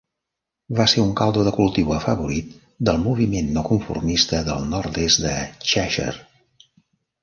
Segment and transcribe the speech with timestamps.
[0.79, 2.57] Va ser un caldo de cultiu afavorit
[2.91, 5.39] del moviment no conformista del nord-est de
[5.71, 6.23] Cheshire.